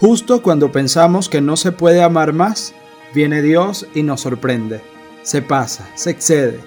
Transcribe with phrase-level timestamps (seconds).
[0.00, 2.74] Justo cuando pensamos que no se puede amar más,
[3.14, 4.80] viene Dios y nos sorprende.
[5.22, 6.60] Se pasa, se excede.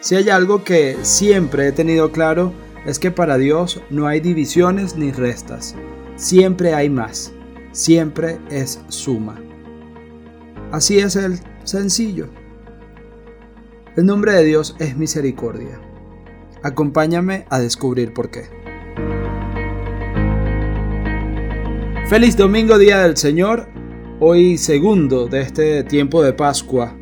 [0.00, 2.52] Si hay algo que siempre he tenido claro
[2.84, 5.76] es que para Dios no hay divisiones ni restas.
[6.16, 7.32] Siempre hay más.
[7.72, 9.40] Siempre es suma.
[10.72, 12.28] Así es el sencillo.
[13.96, 15.80] El nombre de Dios es misericordia.
[16.62, 18.59] Acompáñame a descubrir por qué.
[22.10, 23.68] Feliz domingo, Día del Señor.
[24.18, 26.92] Hoy segundo de este tiempo de Pascua.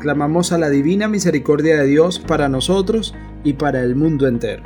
[0.00, 4.64] Clamamos a la divina misericordia de Dios para nosotros y para el mundo entero.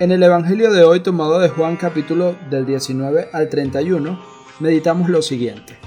[0.00, 4.20] En el Evangelio de hoy tomado de Juan capítulo del 19 al 31,
[4.60, 5.78] meditamos lo siguiente.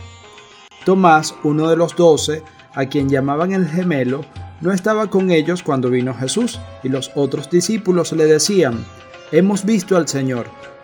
[0.85, 2.41] Tomás, uno de los doce,
[2.73, 4.25] a quien llamaban el gemelo,
[4.61, 8.83] no estaba con ellos cuando vino Jesús, y los otros discípulos le decían,
[9.31, 10.47] Hemos visto al Señor.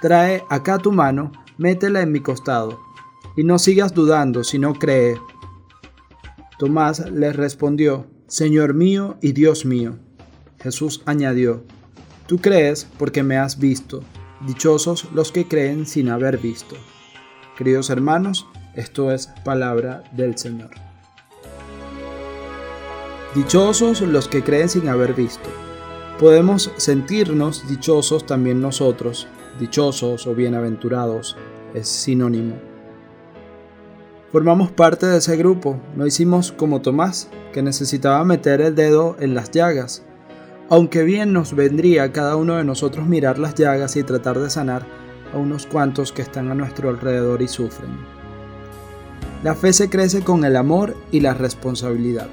[0.00, 2.80] Trae acá tu mano, métela en mi costado,
[3.36, 5.20] y no sigas dudando, sino cree.
[6.58, 9.98] Tomás le respondió, Señor mío y Dios mío.
[10.58, 11.64] Jesús añadió,
[12.26, 14.02] Tú crees porque me has visto,
[14.46, 16.76] dichosos los que creen sin haber visto.
[17.58, 20.70] Queridos hermanos, esto es palabra del Señor.
[23.34, 25.50] Dichosos los que creen sin haber visto.
[26.18, 29.28] Podemos sentirnos dichosos también nosotros
[29.60, 31.36] dichosos o bienaventurados
[31.74, 32.56] es sinónimo.
[34.32, 39.34] Formamos parte de ese grupo, no hicimos como Tomás, que necesitaba meter el dedo en
[39.34, 40.02] las llagas,
[40.68, 44.86] aunque bien nos vendría cada uno de nosotros mirar las llagas y tratar de sanar
[45.34, 47.90] a unos cuantos que están a nuestro alrededor y sufren.
[49.42, 52.28] La fe se crece con el amor y la responsabilidad,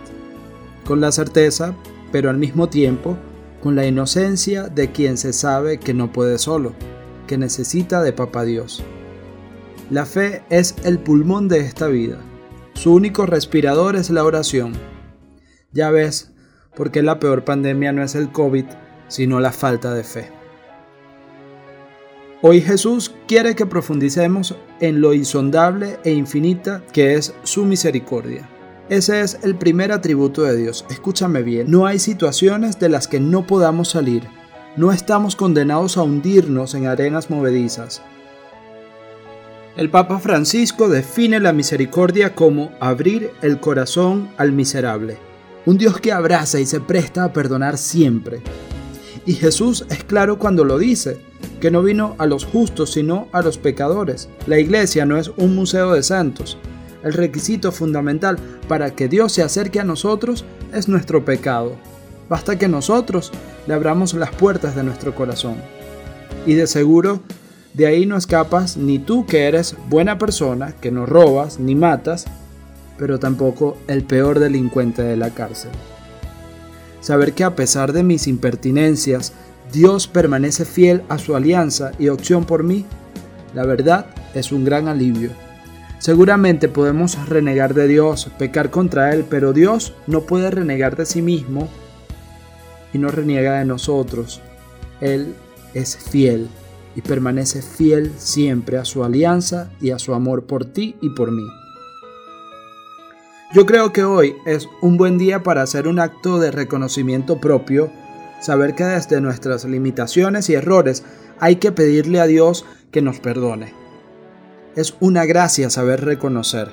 [0.86, 1.74] con la certeza,
[2.12, 3.18] pero al mismo tiempo,
[3.62, 6.74] con la inocencia de quien se sabe que no puede solo
[7.28, 8.84] que necesita de Papá Dios.
[9.92, 12.20] La fe es el pulmón de esta vida.
[12.74, 14.74] Su único respirador es la oración.
[15.72, 16.32] Ya ves,
[16.76, 18.66] porque la peor pandemia no es el COVID,
[19.08, 20.32] sino la falta de fe.
[22.42, 28.48] Hoy Jesús quiere que profundicemos en lo insondable e infinita que es su misericordia.
[28.90, 30.86] Ese es el primer atributo de Dios.
[30.90, 34.28] Escúchame bien, no hay situaciones de las que no podamos salir
[34.78, 38.02] no estamos condenados a hundirnos en arenas movedizas.
[39.76, 45.18] El Papa Francisco define la misericordia como abrir el corazón al miserable,
[45.66, 48.42] un Dios que abraza y se presta a perdonar siempre.
[49.26, 51.20] Y Jesús es claro cuando lo dice,
[51.60, 54.30] que no vino a los justos sino a los pecadores.
[54.46, 56.58] La iglesia no es un museo de santos.
[57.04, 61.76] El requisito fundamental para que Dios se acerque a nosotros es nuestro pecado.
[62.30, 63.32] Basta que nosotros
[63.68, 65.56] le abramos las puertas de nuestro corazón.
[66.46, 67.22] Y de seguro,
[67.74, 72.26] de ahí no escapas ni tú que eres buena persona, que no robas ni matas,
[72.98, 75.72] pero tampoco el peor delincuente de la cárcel.
[77.02, 79.34] Saber que a pesar de mis impertinencias,
[79.72, 82.86] Dios permanece fiel a su alianza y opción por mí,
[83.54, 85.32] la verdad es un gran alivio.
[86.00, 91.22] Seguramente podemos renegar de Dios, pecar contra Él, pero Dios no puede renegar de sí
[91.22, 91.68] mismo
[92.94, 94.42] y no reniega de nosotros.
[95.02, 95.36] Él
[95.74, 96.50] es fiel
[96.96, 101.32] y permanece fiel siempre a su alianza y a su amor por ti y por
[101.32, 101.46] mí.
[103.54, 107.92] Yo creo que hoy es un buen día para hacer un acto de reconocimiento propio,
[108.42, 111.04] saber que desde nuestras limitaciones y errores
[111.40, 113.74] hay que pedirle a Dios que nos perdone.
[114.76, 116.70] Es una gracia saber reconocer.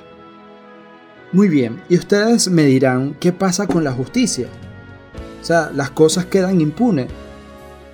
[1.31, 4.47] Muy bien, y ustedes me dirán, ¿qué pasa con la justicia?
[5.45, 7.05] O sea, las cosas quedan impunes.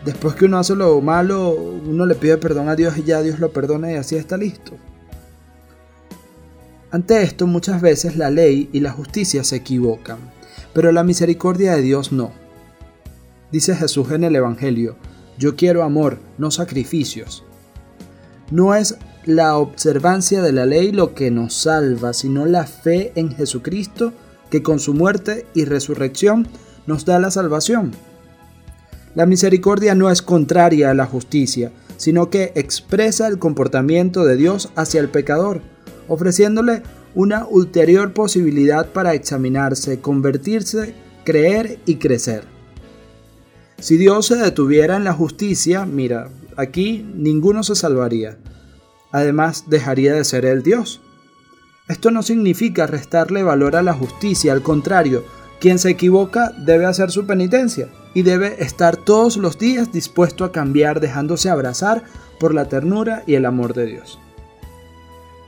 [0.05, 3.39] Después que uno hace lo malo, uno le pide perdón a Dios y ya Dios
[3.39, 4.71] lo perdona y así está listo.
[6.91, 10.19] Ante esto muchas veces la ley y la justicia se equivocan,
[10.73, 12.31] pero la misericordia de Dios no.
[13.51, 14.95] Dice Jesús en el Evangelio,
[15.37, 17.43] yo quiero amor, no sacrificios.
[18.49, 18.95] No es
[19.25, 24.13] la observancia de la ley lo que nos salva, sino la fe en Jesucristo
[24.49, 26.47] que con su muerte y resurrección
[26.87, 27.91] nos da la salvación.
[29.13, 34.69] La misericordia no es contraria a la justicia, sino que expresa el comportamiento de Dios
[34.75, 35.61] hacia el pecador,
[36.07, 36.83] ofreciéndole
[37.13, 40.95] una ulterior posibilidad para examinarse, convertirse,
[41.25, 42.45] creer y crecer.
[43.79, 48.37] Si Dios se detuviera en la justicia, mira, aquí ninguno se salvaría.
[49.11, 51.01] Además, dejaría de ser el Dios.
[51.89, 55.25] Esto no significa restarle valor a la justicia, al contrario,
[55.61, 60.51] quien se equivoca debe hacer su penitencia y debe estar todos los días dispuesto a
[60.51, 62.03] cambiar dejándose abrazar
[62.39, 64.19] por la ternura y el amor de Dios.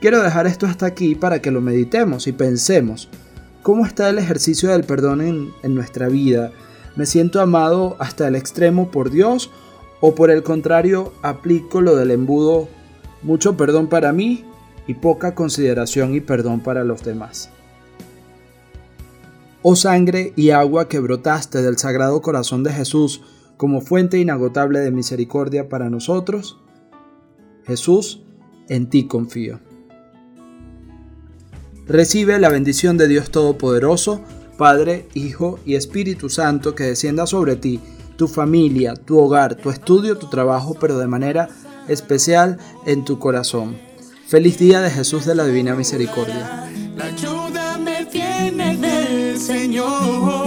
[0.00, 3.08] Quiero dejar esto hasta aquí para que lo meditemos y pensemos
[3.62, 6.52] cómo está el ejercicio del perdón en, en nuestra vida.
[6.94, 9.50] ¿Me siento amado hasta el extremo por Dios
[10.00, 12.68] o por el contrario aplico lo del embudo
[13.22, 14.44] mucho perdón para mí
[14.86, 17.50] y poca consideración y perdón para los demás?
[19.66, 23.22] Oh sangre y agua que brotaste del Sagrado Corazón de Jesús
[23.56, 26.58] como fuente inagotable de misericordia para nosotros,
[27.66, 28.20] Jesús,
[28.68, 29.60] en ti confío.
[31.86, 34.20] Recibe la bendición de Dios Todopoderoso,
[34.58, 37.80] Padre, Hijo y Espíritu Santo que descienda sobre ti,
[38.16, 41.48] tu familia, tu hogar, tu estudio, tu trabajo, pero de manera
[41.88, 43.78] especial en tu corazón.
[44.28, 46.70] Feliz día de Jesús de la Divina Misericordia.
[49.38, 50.43] Señor.